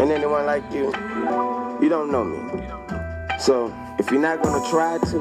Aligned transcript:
and 0.00 0.10
anyone 0.10 0.46
like 0.46 0.64
you, 0.72 0.86
you 1.80 1.88
don't 1.88 2.10
know 2.10 2.24
me. 2.24 2.38
So 3.38 3.72
if 3.98 4.10
you're 4.10 4.20
not 4.20 4.42
gonna 4.42 4.68
try 4.70 4.98
to, 4.98 5.18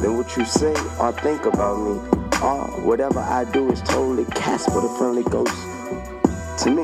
then 0.00 0.16
what 0.16 0.36
you 0.36 0.44
say 0.44 0.74
or 1.00 1.12
think 1.12 1.46
about 1.46 1.76
me 1.78 2.18
or 2.42 2.66
whatever 2.82 3.20
I 3.20 3.44
do 3.44 3.70
is 3.70 3.80
totally 3.82 4.24
Casper 4.26 4.80
the 4.80 4.88
Friendly 4.98 5.22
Ghost 5.24 5.54
to 6.64 6.70
me. 6.70 6.82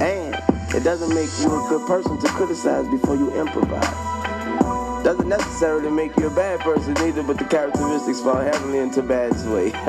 And 0.00 0.34
it 0.74 0.82
doesn't 0.82 1.14
make 1.14 1.30
you 1.40 1.46
a 1.46 1.68
good 1.68 1.86
person 1.86 2.18
to 2.20 2.28
criticize 2.28 2.88
before 2.88 3.16
you 3.16 3.32
improvise. 3.32 3.84
Doesn't 5.04 5.28
necessarily 5.28 5.90
make 5.90 6.16
you 6.16 6.26
a 6.26 6.34
bad 6.34 6.60
person 6.60 6.96
either, 6.98 7.22
but 7.22 7.38
the 7.38 7.44
characteristics 7.44 8.20
fall 8.20 8.36
heavily 8.36 8.78
into 8.78 9.02
bad's 9.02 9.44
way. 9.46 9.70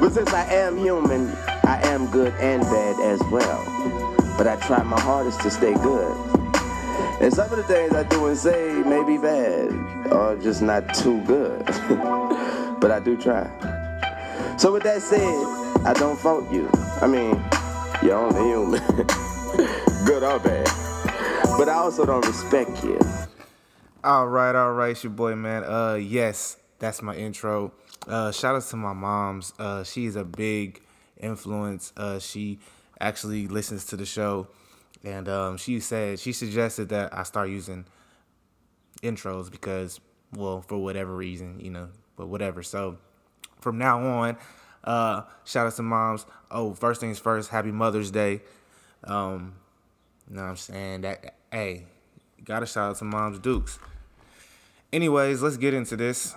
but 0.00 0.10
since 0.10 0.32
I 0.32 0.44
am 0.50 0.78
human, 0.78 1.34
I 1.70 1.78
am 1.86 2.10
good 2.10 2.34
and 2.40 2.62
bad 2.62 2.98
as 2.98 3.22
well. 3.30 3.62
But 4.36 4.48
I 4.48 4.56
try 4.56 4.82
my 4.82 4.98
hardest 4.98 5.40
to 5.42 5.52
stay 5.52 5.72
good. 5.72 6.16
And 7.20 7.32
some 7.32 7.48
of 7.48 7.58
the 7.58 7.62
things 7.62 7.94
I 7.94 8.02
do 8.02 8.26
and 8.26 8.36
say 8.36 8.82
may 8.84 9.04
be 9.04 9.18
bad 9.18 9.70
or 10.10 10.36
just 10.42 10.62
not 10.62 10.92
too 10.92 11.22
good. 11.26 11.64
but 12.80 12.90
I 12.90 12.98
do 12.98 13.16
try. 13.16 13.46
So 14.58 14.72
with 14.72 14.82
that 14.82 15.00
said, 15.00 15.22
I 15.86 15.92
don't 15.92 16.18
fault 16.18 16.50
you. 16.50 16.68
I 17.00 17.06
mean, 17.06 17.40
you're 18.02 18.18
only 18.18 18.42
human. 18.42 18.82
good 20.04 20.24
or 20.24 20.40
bad. 20.40 20.66
But 21.56 21.68
I 21.68 21.74
also 21.74 22.04
don't 22.04 22.26
respect 22.26 22.82
you. 22.82 22.98
All 24.02 24.26
right, 24.26 24.56
all 24.56 24.72
right, 24.72 24.90
it's 24.90 25.04
your 25.04 25.12
boy, 25.12 25.36
man. 25.36 25.62
Uh, 25.62 25.94
yes, 25.94 26.56
that's 26.80 27.00
my 27.00 27.14
intro. 27.14 27.72
Uh, 28.08 28.32
shout 28.32 28.56
out 28.56 28.64
to 28.64 28.76
my 28.76 28.92
mom's. 28.92 29.52
Uh, 29.56 29.84
she's 29.84 30.16
a 30.16 30.24
big 30.24 30.82
influence. 31.20 31.92
Uh, 31.96 32.18
she 32.18 32.58
actually 33.00 33.46
listens 33.46 33.84
to 33.86 33.96
the 33.96 34.06
show, 34.06 34.48
and 35.04 35.28
um, 35.28 35.56
she 35.56 35.80
said 35.80 36.18
she 36.18 36.32
suggested 36.32 36.88
that 36.90 37.16
I 37.16 37.22
start 37.22 37.48
using 37.48 37.86
intros 39.02 39.50
because, 39.50 40.00
well, 40.34 40.60
for 40.60 40.78
whatever 40.78 41.14
reason, 41.14 41.60
you 41.60 41.70
know, 41.70 41.88
but 42.16 42.28
whatever. 42.28 42.62
So 42.62 42.98
from 43.60 43.78
now 43.78 44.04
on, 44.04 44.36
uh, 44.84 45.22
shout 45.44 45.66
out 45.66 45.74
to 45.76 45.82
moms. 45.82 46.26
Oh, 46.50 46.74
first 46.74 47.00
things 47.00 47.18
first, 47.18 47.50
happy 47.50 47.70
Mother's 47.70 48.10
Day. 48.10 48.42
Um, 49.04 49.54
you 50.28 50.36
know 50.36 50.42
what 50.42 50.48
I'm 50.50 50.56
saying? 50.56 51.00
That 51.02 51.36
hey, 51.50 51.86
gotta 52.44 52.66
shout 52.66 52.90
out 52.90 52.96
to 52.98 53.04
Moms 53.04 53.38
Dukes. 53.38 53.78
Anyways, 54.92 55.42
let's 55.42 55.56
get 55.56 55.74
into 55.74 55.96
this. 55.96 56.34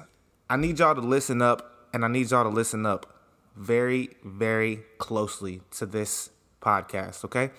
I 0.50 0.58
need 0.58 0.80
y'all 0.80 0.96
to 0.96 1.02
listen 1.02 1.42
up, 1.42 1.88
and 1.94 2.06
I 2.06 2.08
need 2.08 2.30
y'all 2.30 2.44
to 2.44 2.50
listen 2.50 2.86
up 2.86 3.13
very, 3.56 4.10
very 4.24 4.84
closely 4.98 5.62
to 5.72 5.86
this 5.86 6.30
podcast, 6.62 7.26
okay? 7.26 7.52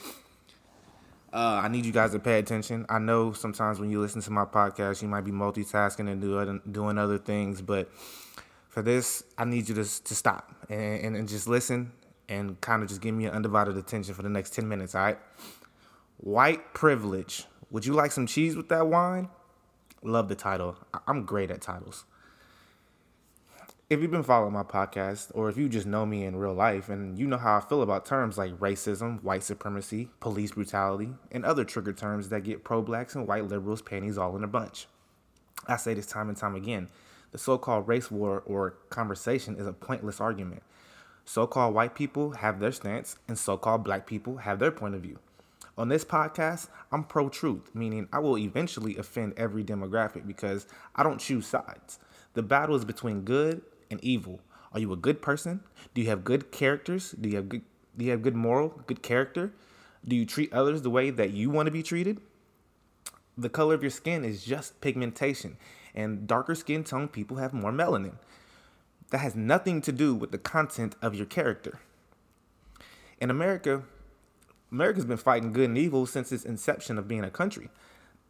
Uh, 1.32 1.60
I 1.64 1.68
need 1.68 1.84
you 1.84 1.92
guys 1.92 2.12
to 2.12 2.18
pay 2.18 2.38
attention. 2.38 2.86
I 2.88 2.98
know 3.00 3.32
sometimes 3.32 3.80
when 3.80 3.90
you 3.90 4.00
listen 4.00 4.20
to 4.22 4.30
my 4.30 4.44
podcast, 4.44 5.02
you 5.02 5.08
might 5.08 5.24
be 5.24 5.32
multitasking 5.32 6.08
and 6.08 6.72
doing 6.72 6.96
other 6.98 7.18
things, 7.18 7.60
but 7.60 7.90
for 8.68 8.82
this, 8.82 9.24
I 9.36 9.44
need 9.44 9.68
you 9.68 9.74
to 9.76 9.84
to 9.84 10.14
stop 10.14 10.52
and, 10.68 11.04
and, 11.04 11.16
and 11.16 11.28
just 11.28 11.46
listen 11.46 11.92
and 12.28 12.60
kind 12.60 12.82
of 12.82 12.88
just 12.88 13.00
give 13.00 13.14
me 13.14 13.24
your 13.24 13.32
undivided 13.32 13.76
attention 13.76 14.14
for 14.14 14.22
the 14.22 14.28
next 14.28 14.54
ten 14.54 14.68
minutes. 14.68 14.94
All 14.94 15.02
right? 15.02 15.18
White 16.18 16.72
privilege. 16.74 17.46
Would 17.70 17.84
you 17.84 17.92
like 17.92 18.12
some 18.12 18.26
cheese 18.26 18.56
with 18.56 18.68
that 18.68 18.86
wine? 18.86 19.28
Love 20.02 20.28
the 20.28 20.34
title. 20.34 20.76
I'm 21.06 21.24
great 21.24 21.50
at 21.50 21.60
titles. 21.60 22.04
If 23.90 24.00
you've 24.00 24.10
been 24.10 24.22
following 24.22 24.54
my 24.54 24.62
podcast, 24.62 25.30
or 25.34 25.50
if 25.50 25.58
you 25.58 25.68
just 25.68 25.86
know 25.86 26.06
me 26.06 26.24
in 26.24 26.36
real 26.36 26.54
life 26.54 26.88
and 26.88 27.18
you 27.18 27.26
know 27.26 27.36
how 27.36 27.58
I 27.58 27.60
feel 27.60 27.82
about 27.82 28.06
terms 28.06 28.38
like 28.38 28.58
racism, 28.58 29.22
white 29.22 29.42
supremacy, 29.42 30.08
police 30.20 30.52
brutality, 30.52 31.10
and 31.30 31.44
other 31.44 31.64
trigger 31.64 31.92
terms 31.92 32.30
that 32.30 32.44
get 32.44 32.64
pro 32.64 32.80
blacks 32.80 33.14
and 33.14 33.28
white 33.28 33.46
liberals' 33.46 33.82
panties 33.82 34.16
all 34.16 34.36
in 34.36 34.42
a 34.42 34.48
bunch. 34.48 34.86
I 35.68 35.76
say 35.76 35.92
this 35.92 36.06
time 36.06 36.30
and 36.30 36.38
time 36.38 36.54
again 36.54 36.88
the 37.32 37.36
so 37.36 37.58
called 37.58 37.86
race 37.86 38.10
war 38.10 38.42
or 38.46 38.70
conversation 38.88 39.56
is 39.56 39.66
a 39.66 39.72
pointless 39.74 40.18
argument. 40.18 40.62
So 41.26 41.46
called 41.46 41.74
white 41.74 41.94
people 41.94 42.30
have 42.30 42.60
their 42.60 42.72
stance, 42.72 43.16
and 43.28 43.38
so 43.38 43.58
called 43.58 43.84
black 43.84 44.06
people 44.06 44.38
have 44.38 44.60
their 44.60 44.72
point 44.72 44.94
of 44.94 45.02
view. 45.02 45.18
On 45.76 45.90
this 45.90 46.06
podcast, 46.06 46.68
I'm 46.90 47.04
pro 47.04 47.28
truth, 47.28 47.70
meaning 47.74 48.08
I 48.14 48.20
will 48.20 48.38
eventually 48.38 48.96
offend 48.96 49.34
every 49.36 49.62
demographic 49.62 50.26
because 50.26 50.66
I 50.96 51.02
don't 51.02 51.20
choose 51.20 51.46
sides. 51.46 51.98
The 52.32 52.42
battle 52.42 52.76
is 52.76 52.86
between 52.86 53.22
good 53.22 53.60
and 53.94 54.04
evil. 54.04 54.40
Are 54.72 54.80
you 54.80 54.92
a 54.92 54.96
good 54.96 55.22
person? 55.22 55.60
Do 55.94 56.02
you 56.02 56.08
have 56.08 56.24
good 56.24 56.50
characters? 56.50 57.12
Do 57.12 57.28
you 57.28 57.36
have 57.36 57.48
good 57.48 57.62
do 57.96 58.04
you 58.04 58.10
have 58.10 58.22
good 58.22 58.34
moral, 58.34 58.82
good 58.86 59.02
character? 59.02 59.52
Do 60.06 60.16
you 60.16 60.26
treat 60.26 60.52
others 60.52 60.82
the 60.82 60.90
way 60.90 61.10
that 61.10 61.30
you 61.30 61.48
want 61.48 61.66
to 61.66 61.70
be 61.70 61.82
treated? 61.82 62.20
The 63.38 63.48
color 63.48 63.74
of 63.74 63.82
your 63.82 63.90
skin 63.90 64.24
is 64.24 64.44
just 64.44 64.80
pigmentation, 64.80 65.56
and 65.94 66.26
darker 66.26 66.54
skin 66.54 66.84
tone 66.84 67.08
people 67.08 67.36
have 67.36 67.52
more 67.52 67.70
melanin. 67.70 68.16
That 69.10 69.18
has 69.18 69.36
nothing 69.36 69.80
to 69.82 69.92
do 69.92 70.14
with 70.14 70.32
the 70.32 70.38
content 70.38 70.96
of 71.00 71.14
your 71.14 71.26
character. 71.26 71.78
In 73.20 73.30
America, 73.30 73.82
America's 74.72 75.04
been 75.04 75.16
fighting 75.16 75.52
good 75.52 75.68
and 75.68 75.78
evil 75.78 76.04
since 76.06 76.32
its 76.32 76.44
inception 76.44 76.98
of 76.98 77.06
being 77.06 77.24
a 77.24 77.30
country. 77.30 77.70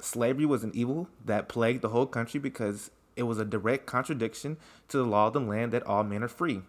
Slavery 0.00 0.44
was 0.44 0.62
an 0.62 0.72
evil 0.74 1.08
that 1.24 1.48
plagued 1.48 1.80
the 1.80 1.88
whole 1.88 2.06
country 2.06 2.38
because 2.38 2.90
it 3.16 3.24
was 3.24 3.38
a 3.38 3.44
direct 3.44 3.86
contradiction 3.86 4.56
to 4.88 4.96
the 4.96 5.04
law 5.04 5.28
of 5.28 5.32
the 5.32 5.40
land 5.40 5.72
that 5.72 5.86
all 5.86 6.04
men 6.04 6.22
are 6.22 6.28
free. 6.28 6.62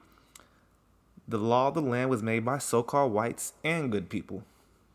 The 1.27 1.37
law 1.37 1.69
of 1.69 1.73
the 1.73 1.81
land 1.81 2.09
was 2.09 2.21
made 2.21 2.45
by 2.45 2.59
so 2.59 2.83
called 2.83 3.11
whites 3.11 3.53
and 3.63 3.91
good 3.91 4.09
people. 4.09 4.43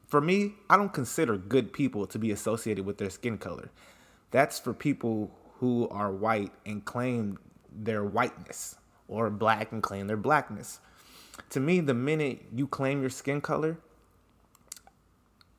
For 0.07 0.21
me, 0.21 0.55
I 0.69 0.77
don't 0.77 0.93
consider 0.93 1.37
good 1.37 1.73
people 1.73 2.07
to 2.07 2.19
be 2.19 2.31
associated 2.31 2.85
with 2.85 2.99
their 2.99 3.11
skin 3.11 3.39
color. 3.39 3.71
That's 4.31 4.59
for 4.59 4.73
people 4.73 5.31
who 5.59 5.89
are 5.89 6.11
white 6.11 6.53
and 6.65 6.85
claim 6.85 7.39
their 7.73 8.05
whiteness, 8.05 8.77
or 9.09 9.31
black 9.31 9.73
and 9.73 9.83
claim 9.83 10.07
their 10.07 10.17
blackness. 10.17 10.81
To 11.51 11.61
me, 11.61 11.81
the 11.81 11.95
minute 11.95 12.47
you 12.55 12.67
claim 12.67 13.01
your 13.01 13.11
skin 13.11 13.41
color, 13.41 13.79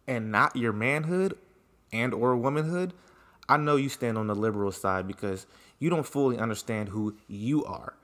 and 0.07 0.31
not 0.31 0.56
your 0.56 0.74
manhood 0.74 1.38
and 1.94 2.13
or 2.13 2.35
womanhood, 2.35 2.94
I 3.51 3.57
know 3.57 3.75
you 3.75 3.89
stand 3.89 4.17
on 4.17 4.28
the 4.28 4.34
liberal 4.34 4.72
side 4.72 5.06
because 5.06 5.45
you 5.78 5.89
don't 5.89 6.06
fully 6.06 6.38
understand 6.38 6.88
who 6.88 7.17
you 7.28 7.66
are. 7.66 7.95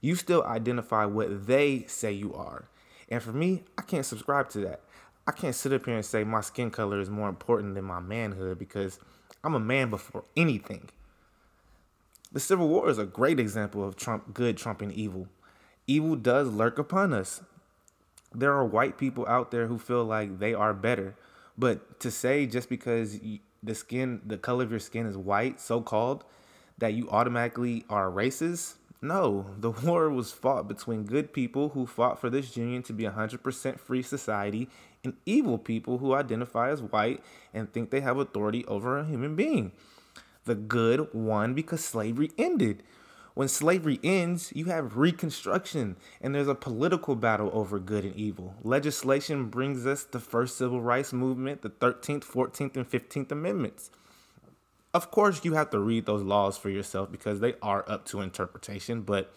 You 0.00 0.16
still 0.16 0.42
identify 0.42 1.04
what 1.04 1.46
they 1.46 1.84
say 1.86 2.10
you 2.10 2.34
are. 2.34 2.64
And 3.08 3.22
for 3.22 3.32
me, 3.32 3.62
I 3.78 3.82
can't 3.82 4.04
subscribe 4.04 4.48
to 4.50 4.58
that. 4.62 4.80
I 5.24 5.30
can't 5.30 5.54
sit 5.54 5.72
up 5.72 5.84
here 5.84 5.94
and 5.94 6.04
say 6.04 6.24
my 6.24 6.40
skin 6.40 6.72
color 6.72 6.98
is 6.98 7.08
more 7.08 7.28
important 7.28 7.76
than 7.76 7.84
my 7.84 8.00
manhood 8.00 8.58
because 8.58 8.98
I'm 9.44 9.54
a 9.54 9.60
man 9.60 9.90
before 9.90 10.24
anything. 10.36 10.88
The 12.32 12.40
Civil 12.40 12.66
War 12.66 12.90
is 12.90 12.98
a 12.98 13.06
great 13.06 13.38
example 13.38 13.86
of 13.86 13.94
Trump 13.94 14.34
good 14.34 14.56
trumping 14.56 14.90
evil. 14.90 15.28
Evil 15.86 16.16
does 16.16 16.48
lurk 16.48 16.80
upon 16.80 17.12
us. 17.12 17.42
There 18.34 18.52
are 18.52 18.64
white 18.64 18.98
people 18.98 19.24
out 19.28 19.52
there 19.52 19.68
who 19.68 19.78
feel 19.78 20.04
like 20.04 20.40
they 20.40 20.52
are 20.52 20.74
better 20.74 21.14
but 21.58 22.00
to 22.00 22.10
say 22.10 22.46
just 22.46 22.68
because 22.68 23.18
the 23.62 23.74
skin, 23.74 24.20
the 24.24 24.38
color 24.38 24.64
of 24.64 24.70
your 24.70 24.80
skin 24.80 25.06
is 25.06 25.16
white, 25.16 25.60
so 25.60 25.80
called, 25.80 26.24
that 26.78 26.94
you 26.94 27.08
automatically 27.10 27.84
are 27.88 28.10
racist, 28.10 28.74
no. 29.02 29.46
The 29.58 29.70
war 29.82 30.10
was 30.10 30.32
fought 30.32 30.68
between 30.68 31.04
good 31.04 31.32
people 31.32 31.70
who 31.70 31.86
fought 31.86 32.20
for 32.20 32.30
this 32.30 32.56
union 32.56 32.82
to 32.84 32.92
be 32.92 33.04
a 33.04 33.12
100% 33.12 33.78
free 33.78 34.02
society 34.02 34.68
and 35.04 35.14
evil 35.24 35.58
people 35.58 35.98
who 35.98 36.14
identify 36.14 36.70
as 36.70 36.82
white 36.82 37.22
and 37.54 37.72
think 37.72 37.90
they 37.90 38.00
have 38.00 38.18
authority 38.18 38.64
over 38.66 38.98
a 38.98 39.06
human 39.06 39.36
being. 39.36 39.72
The 40.44 40.54
good 40.54 41.12
won 41.12 41.54
because 41.54 41.84
slavery 41.84 42.30
ended. 42.38 42.82
When 43.36 43.48
slavery 43.48 44.00
ends, 44.02 44.50
you 44.54 44.64
have 44.64 44.96
reconstruction, 44.96 45.96
and 46.22 46.34
there's 46.34 46.48
a 46.48 46.54
political 46.54 47.14
battle 47.14 47.50
over 47.52 47.78
good 47.78 48.02
and 48.02 48.16
evil. 48.16 48.54
Legislation 48.62 49.50
brings 49.50 49.84
us 49.84 50.04
the 50.04 50.20
first 50.20 50.56
civil 50.56 50.80
rights 50.80 51.12
movement, 51.12 51.60
the 51.60 51.68
13th, 51.68 52.24
14th, 52.24 52.76
and 52.76 52.90
15th 52.90 53.30
Amendments. 53.30 53.90
Of 54.94 55.10
course, 55.10 55.44
you 55.44 55.52
have 55.52 55.68
to 55.68 55.78
read 55.78 56.06
those 56.06 56.22
laws 56.22 56.56
for 56.56 56.70
yourself 56.70 57.12
because 57.12 57.40
they 57.40 57.56
are 57.60 57.84
up 57.86 58.06
to 58.06 58.22
interpretation, 58.22 59.02
but 59.02 59.30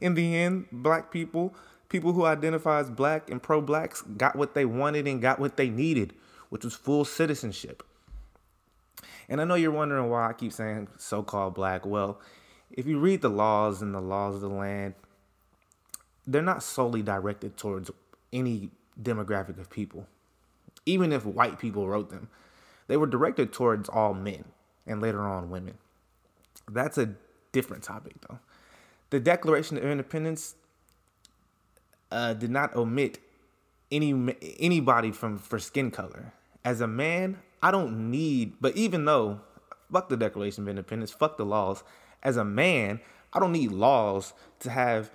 in 0.00 0.14
the 0.14 0.36
end, 0.36 0.66
black 0.72 1.12
people, 1.12 1.54
people 1.88 2.14
who 2.14 2.24
identify 2.24 2.80
as 2.80 2.90
black 2.90 3.30
and 3.30 3.40
pro 3.40 3.60
blacks, 3.60 4.02
got 4.02 4.34
what 4.34 4.54
they 4.54 4.64
wanted 4.64 5.06
and 5.06 5.22
got 5.22 5.38
what 5.38 5.56
they 5.56 5.70
needed, 5.70 6.12
which 6.48 6.64
was 6.64 6.74
full 6.74 7.04
citizenship. 7.04 7.84
And 9.28 9.40
I 9.40 9.44
know 9.44 9.54
you're 9.54 9.70
wondering 9.70 10.10
why 10.10 10.28
I 10.28 10.32
keep 10.32 10.52
saying 10.52 10.88
so 10.96 11.22
called 11.22 11.54
black. 11.54 11.86
Well, 11.86 12.20
if 12.70 12.86
you 12.86 12.98
read 12.98 13.22
the 13.22 13.30
laws 13.30 13.82
and 13.82 13.94
the 13.94 14.00
laws 14.00 14.36
of 14.36 14.40
the 14.40 14.48
land, 14.48 14.94
they're 16.26 16.42
not 16.42 16.62
solely 16.62 17.02
directed 17.02 17.56
towards 17.56 17.90
any 18.32 18.70
demographic 19.00 19.58
of 19.58 19.70
people. 19.70 20.06
Even 20.84 21.12
if 21.12 21.24
white 21.24 21.58
people 21.58 21.88
wrote 21.88 22.10
them, 22.10 22.28
they 22.86 22.96
were 22.96 23.06
directed 23.06 23.52
towards 23.52 23.88
all 23.88 24.14
men 24.14 24.44
and 24.86 25.00
later 25.00 25.22
on 25.22 25.50
women. 25.50 25.74
That's 26.70 26.98
a 26.98 27.14
different 27.52 27.82
topic, 27.82 28.14
though. 28.28 28.38
The 29.10 29.20
Declaration 29.20 29.78
of 29.78 29.84
Independence 29.84 30.54
uh, 32.10 32.34
did 32.34 32.50
not 32.50 32.74
omit 32.74 33.18
any 33.90 34.34
anybody 34.58 35.12
from 35.12 35.38
for 35.38 35.58
skin 35.58 35.90
color. 35.90 36.32
As 36.64 36.80
a 36.80 36.86
man, 36.86 37.38
I 37.62 37.70
don't 37.70 38.10
need. 38.10 38.54
But 38.60 38.76
even 38.76 39.06
though, 39.06 39.40
fuck 39.90 40.08
the 40.08 40.16
Declaration 40.16 40.64
of 40.64 40.68
Independence, 40.68 41.10
fuck 41.10 41.38
the 41.38 41.46
laws. 41.46 41.82
As 42.22 42.36
a 42.36 42.44
man, 42.44 43.00
I 43.32 43.40
don't 43.40 43.52
need 43.52 43.72
laws 43.72 44.32
to 44.60 44.70
have 44.70 45.10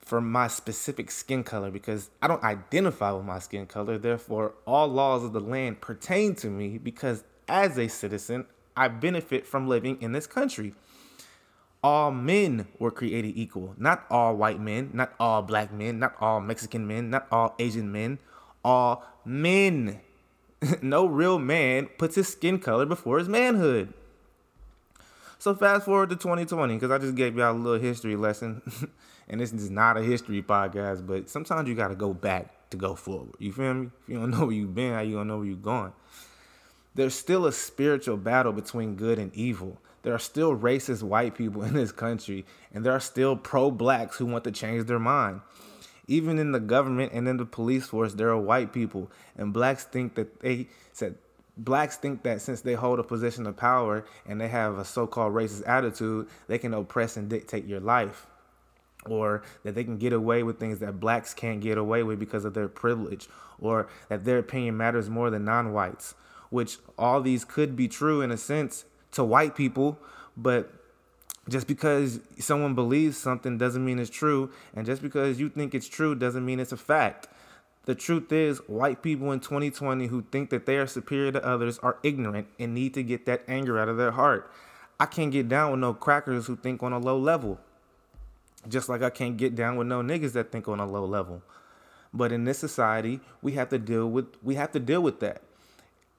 for 0.00 0.20
my 0.20 0.46
specific 0.46 1.10
skin 1.10 1.42
color 1.42 1.70
because 1.70 2.10
I 2.22 2.28
don't 2.28 2.42
identify 2.44 3.10
with 3.10 3.24
my 3.24 3.40
skin 3.40 3.66
color. 3.66 3.98
Therefore, 3.98 4.54
all 4.64 4.86
laws 4.86 5.24
of 5.24 5.32
the 5.32 5.40
land 5.40 5.80
pertain 5.80 6.36
to 6.36 6.48
me 6.48 6.78
because 6.78 7.24
as 7.48 7.76
a 7.76 7.88
citizen, 7.88 8.46
I 8.76 8.88
benefit 8.88 9.46
from 9.46 9.66
living 9.66 10.00
in 10.00 10.12
this 10.12 10.26
country. 10.28 10.74
All 11.82 12.10
men 12.10 12.68
were 12.78 12.90
created 12.90 13.36
equal. 13.36 13.74
Not 13.78 14.04
all 14.10 14.36
white 14.36 14.60
men, 14.60 14.90
not 14.92 15.12
all 15.18 15.42
black 15.42 15.72
men, 15.72 15.98
not 15.98 16.14
all 16.20 16.40
Mexican 16.40 16.86
men, 16.86 17.10
not 17.10 17.26
all 17.30 17.54
Asian 17.58 17.90
men. 17.90 18.18
All 18.64 19.04
men. 19.24 20.00
no 20.82 21.06
real 21.06 21.38
man 21.38 21.86
puts 21.98 22.14
his 22.14 22.28
skin 22.28 22.58
color 22.58 22.86
before 22.86 23.18
his 23.18 23.28
manhood. 23.28 23.92
So 25.38 25.54
fast 25.54 25.84
forward 25.84 26.10
to 26.10 26.16
2020, 26.16 26.74
because 26.74 26.90
I 26.90 26.98
just 26.98 27.14
gave 27.14 27.36
y'all 27.36 27.52
a 27.52 27.56
little 27.56 27.80
history 27.80 28.16
lesson. 28.16 28.62
and 29.28 29.40
this 29.40 29.52
is 29.52 29.70
not 29.70 29.96
a 29.96 30.02
history 30.02 30.42
podcast, 30.42 31.06
but 31.06 31.28
sometimes 31.28 31.68
you 31.68 31.74
gotta 31.74 31.94
go 31.94 32.14
back 32.14 32.70
to 32.70 32.76
go 32.76 32.94
forward. 32.94 33.34
You 33.38 33.52
feel 33.52 33.74
me? 33.74 33.90
If 34.02 34.08
you 34.08 34.18
don't 34.18 34.30
know 34.32 34.46
where 34.46 34.54
you've 34.54 34.74
been, 34.74 34.94
how 34.94 35.00
you 35.00 35.16
gonna 35.16 35.26
know 35.26 35.38
where 35.38 35.46
you're 35.46 35.56
going? 35.56 35.92
There's 36.94 37.14
still 37.14 37.46
a 37.46 37.52
spiritual 37.52 38.16
battle 38.16 38.52
between 38.52 38.96
good 38.96 39.18
and 39.18 39.34
evil. 39.34 39.78
There 40.02 40.14
are 40.14 40.18
still 40.18 40.56
racist 40.56 41.02
white 41.02 41.34
people 41.34 41.62
in 41.64 41.74
this 41.74 41.92
country, 41.92 42.46
and 42.72 42.84
there 42.84 42.92
are 42.92 43.00
still 43.00 43.36
pro 43.36 43.70
blacks 43.70 44.16
who 44.16 44.26
want 44.26 44.44
to 44.44 44.52
change 44.52 44.86
their 44.86 44.98
mind. 44.98 45.42
Even 46.08 46.38
in 46.38 46.52
the 46.52 46.60
government 46.60 47.12
and 47.12 47.26
in 47.28 47.36
the 47.36 47.44
police 47.44 47.86
force, 47.86 48.14
there 48.14 48.28
are 48.28 48.38
white 48.38 48.72
people, 48.72 49.10
and 49.36 49.52
blacks 49.52 49.84
think 49.84 50.14
that 50.14 50.40
they 50.40 50.68
said 50.92 51.16
blacks 51.56 51.96
think 51.96 52.22
that 52.22 52.40
since 52.40 52.60
they 52.60 52.74
hold 52.74 52.98
a 52.98 53.02
position 53.02 53.46
of 53.46 53.56
power 53.56 54.04
and 54.26 54.40
they 54.40 54.48
have 54.48 54.78
a 54.78 54.84
so-called 54.84 55.34
racist 55.34 55.66
attitude, 55.66 56.28
they 56.48 56.58
can 56.58 56.74
oppress 56.74 57.16
and 57.16 57.28
dictate 57.28 57.66
your 57.66 57.80
life. 57.80 58.26
Or 59.06 59.42
that 59.62 59.74
they 59.74 59.84
can 59.84 59.98
get 59.98 60.12
away 60.12 60.42
with 60.42 60.58
things 60.58 60.80
that 60.80 60.98
blacks 60.98 61.32
can't 61.32 61.60
get 61.60 61.78
away 61.78 62.02
with 62.02 62.18
because 62.18 62.44
of 62.44 62.54
their 62.54 62.66
privilege, 62.66 63.28
or 63.60 63.88
that 64.08 64.24
their 64.24 64.38
opinion 64.38 64.76
matters 64.76 65.08
more 65.08 65.30
than 65.30 65.44
non 65.44 65.72
whites, 65.72 66.14
which 66.50 66.78
all 66.98 67.20
these 67.20 67.44
could 67.44 67.76
be 67.76 67.86
true 67.86 68.20
in 68.20 68.32
a 68.32 68.36
sense 68.36 68.84
to 69.12 69.22
white 69.22 69.54
people, 69.54 69.98
but 70.36 70.72
just 71.48 71.68
because 71.68 72.18
someone 72.40 72.74
believes 72.74 73.16
something 73.16 73.56
doesn't 73.56 73.84
mean 73.84 74.00
it's 74.00 74.10
true, 74.10 74.50
and 74.74 74.84
just 74.84 75.00
because 75.00 75.38
you 75.38 75.48
think 75.48 75.72
it's 75.72 75.88
true 75.88 76.16
doesn't 76.16 76.44
mean 76.44 76.58
it's 76.58 76.72
a 76.72 76.76
fact. 76.76 77.28
The 77.86 77.94
truth 77.94 78.32
is, 78.32 78.58
white 78.66 79.00
people 79.00 79.30
in 79.30 79.40
2020 79.40 80.08
who 80.08 80.22
think 80.22 80.50
that 80.50 80.66
they 80.66 80.76
are 80.76 80.88
superior 80.88 81.30
to 81.32 81.44
others 81.44 81.78
are 81.78 81.98
ignorant 82.02 82.48
and 82.58 82.74
need 82.74 82.94
to 82.94 83.02
get 83.02 83.26
that 83.26 83.44
anger 83.48 83.78
out 83.78 83.88
of 83.88 83.96
their 83.96 84.10
heart. 84.10 84.50
I 84.98 85.06
can't 85.06 85.30
get 85.30 85.48
down 85.48 85.70
with 85.70 85.80
no 85.80 85.94
crackers 85.94 86.46
who 86.46 86.56
think 86.56 86.82
on 86.82 86.92
a 86.92 86.98
low 86.98 87.18
level. 87.18 87.60
Just 88.68 88.88
like 88.88 89.02
I 89.02 89.10
can't 89.10 89.36
get 89.36 89.54
down 89.54 89.76
with 89.76 89.86
no 89.86 90.02
niggas 90.02 90.32
that 90.32 90.50
think 90.50 90.66
on 90.66 90.80
a 90.80 90.86
low 90.86 91.04
level. 91.04 91.42
But 92.12 92.32
in 92.32 92.44
this 92.44 92.58
society, 92.58 93.20
we 93.40 93.52
have 93.52 93.68
to 93.68 93.78
deal 93.78 94.10
with 94.10 94.26
we 94.42 94.56
have 94.56 94.72
to 94.72 94.80
deal 94.80 95.02
with 95.02 95.20
that. 95.20 95.42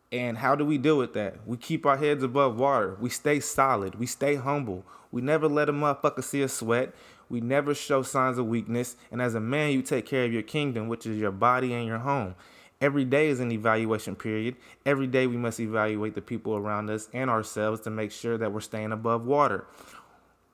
And 0.09 0.37
how 0.37 0.55
do 0.55 0.63
we 0.63 0.77
deal 0.77 0.97
with 0.97 1.13
that? 1.13 1.45
We 1.45 1.57
keep 1.57 1.85
our 1.85 1.97
heads 1.97 2.23
above 2.23 2.57
water. 2.57 2.95
We 3.01 3.09
stay 3.09 3.41
solid. 3.41 3.95
We 3.95 4.05
stay 4.05 4.35
humble. 4.35 4.85
We 5.11 5.21
never 5.21 5.49
let 5.49 5.67
a 5.67 5.73
motherfucker 5.73 6.23
see 6.23 6.43
us 6.43 6.53
sweat. 6.53 6.93
We 7.29 7.41
never 7.41 7.73
show 7.73 8.03
signs 8.03 8.37
of 8.37 8.47
weakness. 8.47 8.95
And 9.11 9.21
as 9.21 9.35
a 9.35 9.39
man, 9.39 9.71
you 9.71 9.81
take 9.81 10.05
care 10.05 10.25
of 10.25 10.33
your 10.33 10.43
kingdom, 10.43 10.87
which 10.87 11.05
is 11.05 11.17
your 11.17 11.31
body 11.31 11.73
and 11.73 11.85
your 11.85 11.99
home. 11.99 12.35
Every 12.79 13.05
day 13.05 13.27
is 13.29 13.39
an 13.39 13.51
evaluation 13.51 14.15
period. 14.15 14.55
Every 14.85 15.07
day 15.07 15.25
we 15.25 15.37
must 15.37 15.59
evaluate 15.59 16.13
the 16.13 16.21
people 16.21 16.55
around 16.55 16.89
us 16.89 17.09
and 17.11 17.29
ourselves 17.29 17.81
to 17.81 17.89
make 17.89 18.11
sure 18.11 18.37
that 18.37 18.51
we're 18.51 18.61
staying 18.61 18.91
above 18.91 19.25
water. 19.25 19.65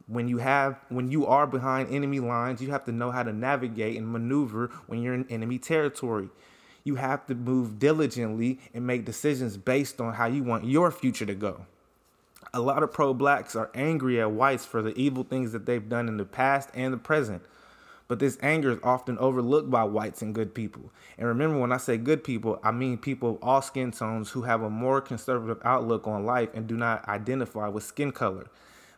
When 0.08 0.28
you 0.28 0.38
have 0.38 0.80
when 0.90 1.12
you 1.12 1.26
are 1.28 1.48
behind 1.48 1.94
enemy 1.94 2.20
lines, 2.20 2.62
you 2.62 2.72
have 2.72 2.86
to 2.86 2.92
know 2.92 3.12
how 3.12 3.24
to 3.24 3.34
navigate 3.34 3.98
and 3.98 4.08
maneuver 4.08 4.70
when 4.88 5.02
you're 5.02 5.14
in 5.14 5.26
enemy 5.30 5.60
territory. 5.60 6.30
You 6.86 6.96
have 6.96 7.26
to 7.28 7.36
move 7.36 7.80
diligently 7.80 8.60
and 8.74 8.86
make 8.86 9.06
decisions 9.06 9.56
based 9.58 10.02
on 10.02 10.14
how 10.14 10.26
you 10.26 10.44
want 10.44 10.66
your 10.66 10.92
future 10.92 11.26
to 11.26 11.36
go 11.36 11.66
a 12.54 12.62
lot 12.62 12.84
of 12.84 12.94
pro 12.94 13.14
blacks 13.14 13.56
are 13.56 13.72
angry 13.74 14.22
at 14.22 14.32
whites 14.32 14.64
for 14.66 14.84
the 14.84 14.96
evil 14.96 15.24
things 15.24 15.52
that 15.54 15.66
they've 15.66 15.90
done 15.90 16.08
in 16.08 16.18
the 16.18 16.26
past 16.26 16.70
and 16.76 16.94
the 16.94 16.98
present. 16.98 17.42
But 18.08 18.20
this 18.20 18.38
anger 18.44 18.72
is 18.72 18.80
often 18.84 19.18
overlooked 19.18 19.72
by 19.72 19.86
whites 19.86 20.22
and 20.22 20.36
good 20.36 20.54
people. 20.54 20.92
And 21.18 21.28
remember, 21.28 21.58
when 21.58 21.72
I 21.72 21.78
say 21.78 21.98
good 21.98 22.24
people, 22.24 22.60
I 22.64 22.72
mean 22.72 22.98
people 23.00 23.32
of 23.32 23.38
all 23.42 23.62
skin 23.62 23.92
tones 23.92 24.30
who 24.30 24.44
have 24.44 24.62
a 24.62 24.70
more 24.70 25.02
conservative 25.02 25.60
outlook 25.66 26.06
on 26.06 26.26
life 26.26 26.50
and 26.54 26.68
do 26.68 26.78
not 26.78 27.08
identify 27.08 27.70
with 27.70 27.84
skin 27.84 28.12
color. 28.12 28.48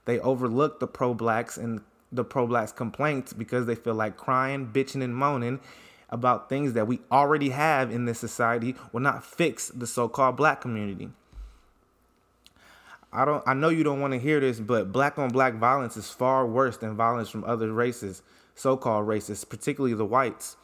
They 0.04 0.20
overlook 0.20 0.80
the 0.80 0.88
pro 0.88 1.14
blacks 1.14 1.56
and 1.56 1.82
the 2.12 2.26
pro 2.26 2.48
blacks 2.48 2.74
complaints 2.74 3.32
because 3.32 3.68
they 3.68 3.76
feel 3.76 3.96
like 3.96 4.18
crying, 4.18 4.68
bitching, 4.74 5.04
and 5.04 5.16
moaning 5.16 5.62
about 6.10 6.50
things 6.50 6.74
that 6.74 6.88
we 6.88 7.00
already 7.12 7.50
have 7.50 7.92
in 7.92 8.06
this 8.06 8.20
society 8.20 8.76
will 8.92 9.02
not 9.02 9.24
fix 9.24 9.70
the 9.70 9.88
so 9.88 10.10
called 10.10 10.36
black 10.36 10.62
community. 10.62 11.10
I 13.16 13.24
don't 13.26 13.44
I 13.48 13.54
know 13.54 13.70
you 13.70 13.84
don't 13.84 14.02
want 14.02 14.14
to 14.14 14.20
hear 14.20 14.40
this, 14.40 14.60
but 14.60 14.92
black 14.92 15.18
on 15.18 15.30
black 15.30 15.56
violence 15.56 15.96
is 15.96 16.10
far 16.10 16.46
worse 16.46 16.78
than 16.78 16.96
violence 16.96 17.30
from 17.30 17.46
other 17.46 17.72
races, 17.72 18.22
so-called 18.56 19.08
races, 19.08 19.46
particularly 19.46 19.96
the 19.96 20.06
whites. 20.06 20.58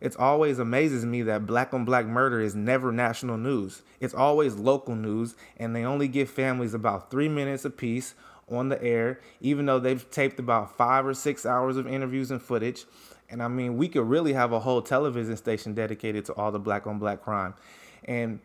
It 0.00 0.16
always 0.16 0.58
amazes 0.58 1.04
me 1.04 1.22
that 1.22 1.46
black 1.46 1.74
on 1.74 1.84
black 1.84 2.06
murder 2.06 2.40
is 2.40 2.54
never 2.54 2.90
national 2.92 3.36
news. 3.36 3.82
It's 4.00 4.14
always 4.14 4.54
local 4.54 4.96
news, 4.96 5.36
and 5.56 5.74
they 5.74 5.84
only 5.84 6.08
give 6.08 6.30
families 6.30 6.74
about 6.74 7.10
three 7.10 7.28
minutes 7.28 7.64
apiece 7.64 8.14
on 8.50 8.68
the 8.68 8.82
air, 8.82 9.20
even 9.40 9.66
though 9.66 9.78
they've 9.78 10.08
taped 10.10 10.38
about 10.38 10.76
five 10.76 11.06
or 11.06 11.14
six 11.14 11.46
hours 11.46 11.76
of 11.76 11.86
interviews 11.86 12.30
and 12.30 12.42
footage. 12.42 12.84
And 13.30 13.42
I 13.42 13.48
mean, 13.48 13.76
we 13.76 13.88
could 13.88 14.08
really 14.08 14.32
have 14.32 14.52
a 14.52 14.60
whole 14.60 14.82
television 14.82 15.36
station 15.36 15.74
dedicated 15.74 16.24
to 16.26 16.32
all 16.34 16.50
the 16.50 16.58
black 16.58 16.86
on 16.86 16.98
black 16.98 17.22
crime. 17.22 17.54
And 18.04 18.40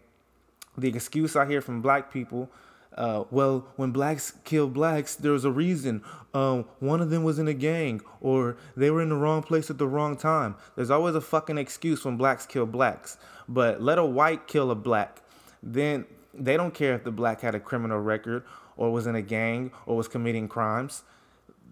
the 0.77 0.87
excuse 0.87 1.35
I 1.35 1.47
hear 1.47 1.61
from 1.61 1.81
black 1.81 2.11
people 2.13 2.49
uh, 2.97 3.23
well, 3.29 3.67
when 3.75 3.91
blacks 3.91 4.33
kill 4.43 4.67
blacks, 4.67 5.15
there's 5.15 5.45
a 5.45 5.51
reason. 5.51 6.03
Um, 6.33 6.65
one 6.79 6.99
of 6.99 7.09
them 7.09 7.23
was 7.23 7.39
in 7.39 7.47
a 7.47 7.53
gang, 7.53 8.01
or 8.19 8.57
they 8.75 8.89
were 8.89 9.01
in 9.01 9.09
the 9.09 9.15
wrong 9.15 9.43
place 9.43 9.69
at 9.69 9.77
the 9.77 9.87
wrong 9.87 10.17
time. 10.17 10.55
There's 10.75 10.89
always 10.89 11.15
a 11.15 11.21
fucking 11.21 11.57
excuse 11.57 12.03
when 12.03 12.17
blacks 12.17 12.45
kill 12.45 12.65
blacks. 12.65 13.17
But 13.47 13.81
let 13.81 13.97
a 13.97 14.05
white 14.05 14.47
kill 14.47 14.71
a 14.71 14.75
black, 14.75 15.21
then 15.61 16.05
they 16.33 16.57
don't 16.57 16.73
care 16.73 16.95
if 16.95 17.03
the 17.03 17.11
black 17.11 17.41
had 17.41 17.55
a 17.55 17.59
criminal 17.59 17.99
record, 17.99 18.43
or 18.75 18.91
was 18.91 19.07
in 19.07 19.15
a 19.15 19.21
gang, 19.21 19.71
or 19.85 19.95
was 19.95 20.07
committing 20.07 20.47
crimes. 20.47 21.03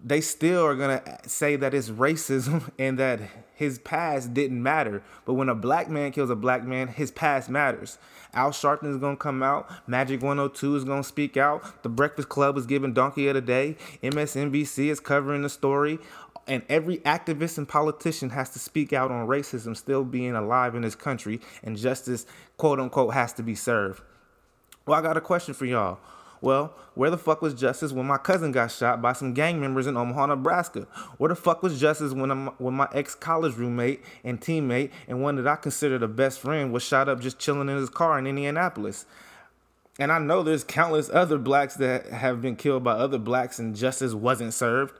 They 0.03 0.21
still 0.21 0.63
are 0.65 0.75
gonna 0.75 1.01
say 1.25 1.55
that 1.55 1.73
it's 1.73 1.89
racism 1.89 2.69
and 2.79 2.99
that 2.99 3.21
his 3.53 3.79
past 3.79 4.33
didn't 4.33 4.61
matter. 4.61 5.01
But 5.25 5.33
when 5.33 5.49
a 5.49 5.55
black 5.55 5.89
man 5.89 6.11
kills 6.11 6.29
a 6.29 6.35
black 6.35 6.63
man, 6.63 6.89
his 6.89 7.11
past 7.11 7.49
matters. 7.49 7.97
Al 8.33 8.51
Sharpton 8.51 8.91
is 8.91 8.97
gonna 8.97 9.15
come 9.15 9.41
out. 9.41 9.69
Magic 9.87 10.21
102 10.21 10.75
is 10.75 10.83
gonna 10.83 11.03
speak 11.03 11.37
out. 11.37 11.83
The 11.83 11.89
Breakfast 11.89 12.29
Club 12.29 12.57
is 12.57 12.65
giving 12.65 12.93
Donkey 12.93 13.27
of 13.27 13.35
the 13.35 13.41
Day. 13.41 13.77
MSNBC 14.03 14.89
is 14.89 14.99
covering 14.99 15.41
the 15.41 15.49
story. 15.49 15.99
And 16.47 16.63
every 16.69 16.97
activist 16.99 17.57
and 17.57 17.67
politician 17.67 18.29
has 18.29 18.51
to 18.51 18.59
speak 18.59 18.93
out 18.93 19.09
on 19.09 19.27
racism 19.27 19.75
still 19.75 20.03
being 20.03 20.35
alive 20.35 20.75
in 20.75 20.83
this 20.83 20.93
country, 20.93 21.41
and 21.63 21.75
justice, 21.75 22.27
quote 22.57 22.79
unquote, 22.79 23.15
has 23.15 23.33
to 23.33 23.43
be 23.43 23.55
served. 23.55 24.03
Well, 24.85 24.99
I 24.99 25.01
got 25.01 25.17
a 25.17 25.21
question 25.21 25.55
for 25.55 25.65
y'all. 25.65 25.97
Well, 26.41 26.73
where 26.93 27.09
the 27.09 27.17
fuck 27.17 27.41
was 27.41 27.53
justice 27.53 27.91
when 27.91 28.05
my 28.05 28.17
cousin 28.17 28.51
got 28.51 28.71
shot 28.71 29.01
by 29.01 29.13
some 29.13 29.33
gang 29.33 29.59
members 29.59 29.87
in 29.87 29.97
Omaha, 29.97 30.27
Nebraska? 30.27 30.81
Where 31.17 31.29
the 31.29 31.35
fuck 31.35 31.63
was 31.63 31.79
justice 31.79 32.13
when, 32.13 32.31
I'm, 32.31 32.47
when 32.57 32.73
my 32.73 32.87
ex 32.93 33.15
college 33.15 33.55
roommate 33.55 34.03
and 34.23 34.39
teammate 34.39 34.91
and 35.07 35.21
one 35.21 35.35
that 35.37 35.47
I 35.47 35.55
consider 35.55 35.97
the 35.97 36.07
best 36.07 36.39
friend 36.39 36.71
was 36.71 36.83
shot 36.83 37.09
up 37.09 37.19
just 37.19 37.39
chilling 37.39 37.69
in 37.69 37.77
his 37.77 37.89
car 37.89 38.19
in 38.19 38.27
Indianapolis? 38.27 39.05
And 39.97 40.11
I 40.11 40.19
know 40.19 40.43
there's 40.43 40.63
countless 40.63 41.09
other 41.09 41.37
blacks 41.37 41.75
that 41.75 42.07
have 42.07 42.41
been 42.41 42.57
killed 42.57 42.83
by 42.83 42.93
other 42.93 43.17
blacks 43.17 43.59
and 43.59 43.75
justice 43.75 44.13
wasn't 44.13 44.53
served. 44.53 44.93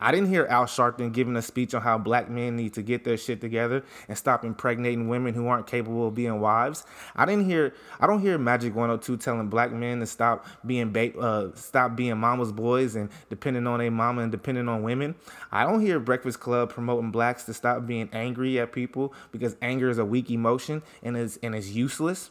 I 0.00 0.12
didn't 0.12 0.28
hear 0.28 0.46
Al 0.46 0.64
Sharpton 0.64 1.12
giving 1.12 1.36
a 1.36 1.42
speech 1.42 1.74
on 1.74 1.82
how 1.82 1.98
black 1.98 2.30
men 2.30 2.56
need 2.56 2.74
to 2.74 2.82
get 2.82 3.04
their 3.04 3.16
shit 3.16 3.40
together 3.40 3.84
and 4.08 4.16
stop 4.16 4.44
impregnating 4.44 5.08
women 5.08 5.34
who 5.34 5.46
aren't 5.46 5.66
capable 5.66 6.08
of 6.08 6.14
being 6.14 6.40
wives. 6.40 6.84
I 7.14 7.26
didn't 7.26 7.44
hear 7.44 7.74
I 8.00 8.06
don't 8.06 8.20
hear 8.20 8.38
Magic 8.38 8.74
102 8.74 9.16
telling 9.18 9.48
black 9.48 9.72
men 9.72 10.00
to 10.00 10.06
stop 10.06 10.46
being 10.64 10.92
ba- 10.92 11.18
uh, 11.18 11.50
stop 11.54 11.96
being 11.96 12.16
mama's 12.18 12.52
boys 12.52 12.96
and 12.96 13.10
depending 13.28 13.66
on 13.66 13.80
a 13.80 13.90
mama 13.90 14.22
and 14.22 14.32
depending 14.32 14.68
on 14.68 14.82
women. 14.82 15.14
I 15.52 15.64
don't 15.64 15.80
hear 15.80 16.00
Breakfast 16.00 16.40
Club 16.40 16.70
promoting 16.70 17.10
blacks 17.10 17.44
to 17.44 17.54
stop 17.54 17.86
being 17.86 18.08
angry 18.12 18.58
at 18.58 18.72
people 18.72 19.12
because 19.32 19.56
anger 19.60 19.90
is 19.90 19.98
a 19.98 20.04
weak 20.04 20.30
emotion 20.30 20.82
and 21.02 21.16
is 21.16 21.38
and 21.42 21.54
is 21.54 21.76
useless. 21.76 22.30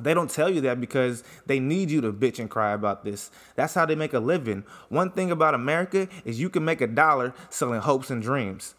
They 0.00 0.14
don't 0.14 0.30
tell 0.30 0.48
you 0.48 0.62
that 0.62 0.80
because 0.80 1.22
they 1.44 1.60
need 1.60 1.90
you 1.90 2.00
to 2.00 2.12
bitch 2.12 2.38
and 2.38 2.48
cry 2.48 2.72
about 2.72 3.04
this. 3.04 3.30
That's 3.56 3.74
how 3.74 3.84
they 3.84 3.94
make 3.94 4.14
a 4.14 4.20
living. 4.20 4.64
One 4.88 5.10
thing 5.10 5.30
about 5.30 5.54
America 5.54 6.08
is 6.24 6.40
you 6.40 6.48
can 6.48 6.64
make 6.64 6.80
a 6.80 6.86
dollar 6.86 7.34
selling 7.50 7.80
hopes 7.80 8.08
and 8.10 8.22
dreams, 8.22 8.74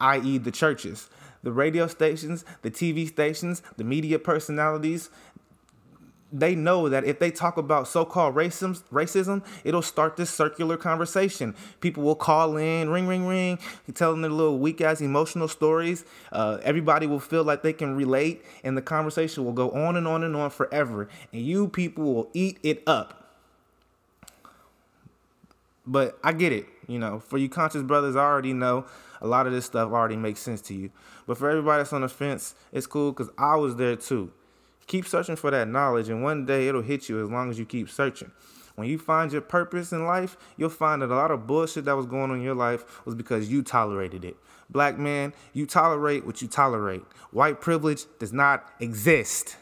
i.e., 0.00 0.38
the 0.38 0.50
churches. 0.50 1.08
the 1.46 1.52
radio 1.52 1.86
stations, 1.86 2.44
the 2.62 2.70
TV 2.72 3.06
stations, 3.06 3.62
the 3.76 3.84
media 3.84 4.18
personalities, 4.18 5.10
they 6.32 6.54
know 6.54 6.88
that 6.88 7.04
if 7.04 7.18
they 7.18 7.30
talk 7.30 7.56
about 7.56 7.86
so-called 7.86 8.34
racism, 8.34 8.82
racism, 8.92 9.44
it'll 9.64 9.82
start 9.82 10.16
this 10.16 10.28
circular 10.28 10.76
conversation. 10.76 11.54
People 11.80 12.02
will 12.02 12.16
call 12.16 12.56
in, 12.56 12.90
ring, 12.90 13.06
ring, 13.06 13.26
ring, 13.26 13.58
telling 13.94 14.22
their 14.22 14.30
little 14.30 14.58
weak-ass 14.58 15.00
emotional 15.00 15.48
stories. 15.48 16.04
Uh, 16.32 16.58
everybody 16.62 17.06
will 17.06 17.20
feel 17.20 17.44
like 17.44 17.62
they 17.62 17.72
can 17.72 17.94
relate, 17.94 18.44
and 18.64 18.76
the 18.76 18.82
conversation 18.82 19.44
will 19.44 19.52
go 19.52 19.70
on 19.70 19.96
and 19.96 20.08
on 20.08 20.24
and 20.24 20.34
on 20.34 20.50
forever. 20.50 21.08
And 21.32 21.42
you 21.42 21.68
people 21.68 22.12
will 22.12 22.30
eat 22.34 22.58
it 22.62 22.82
up. 22.86 23.22
But 25.86 26.18
I 26.24 26.32
get 26.32 26.52
it, 26.52 26.66
you 26.88 26.98
know. 26.98 27.20
For 27.20 27.38
you 27.38 27.48
conscious 27.48 27.84
brothers, 27.84 28.16
I 28.16 28.24
already 28.24 28.52
know 28.52 28.86
a 29.20 29.28
lot 29.28 29.46
of 29.46 29.52
this 29.52 29.66
stuff 29.66 29.92
already 29.92 30.16
makes 30.16 30.40
sense 30.40 30.60
to 30.62 30.74
you. 30.74 30.90
But 31.26 31.38
for 31.38 31.48
everybody 31.48 31.80
that's 31.80 31.92
on 31.92 32.00
the 32.00 32.08
fence, 32.08 32.56
it's 32.72 32.88
cool 32.88 33.12
because 33.12 33.30
I 33.38 33.54
was 33.54 33.76
there 33.76 33.94
too. 33.94 34.32
Keep 34.86 35.06
searching 35.06 35.36
for 35.36 35.50
that 35.50 35.68
knowledge, 35.68 36.08
and 36.08 36.22
one 36.22 36.46
day 36.46 36.68
it'll 36.68 36.82
hit 36.82 37.08
you 37.08 37.22
as 37.22 37.30
long 37.30 37.50
as 37.50 37.58
you 37.58 37.64
keep 37.64 37.90
searching. 37.90 38.30
When 38.76 38.88
you 38.88 38.98
find 38.98 39.32
your 39.32 39.40
purpose 39.40 39.90
in 39.90 40.04
life, 40.04 40.36
you'll 40.56 40.68
find 40.68 41.02
that 41.02 41.10
a 41.10 41.14
lot 41.14 41.30
of 41.30 41.46
bullshit 41.46 41.86
that 41.86 41.96
was 41.96 42.06
going 42.06 42.30
on 42.30 42.36
in 42.36 42.42
your 42.42 42.54
life 42.54 43.04
was 43.06 43.14
because 43.14 43.50
you 43.50 43.62
tolerated 43.62 44.24
it. 44.24 44.36
Black 44.68 44.98
man, 44.98 45.32
you 45.52 45.66
tolerate 45.66 46.26
what 46.26 46.42
you 46.42 46.48
tolerate. 46.48 47.02
White 47.30 47.60
privilege 47.60 48.04
does 48.18 48.32
not 48.32 48.68
exist. 48.78 49.56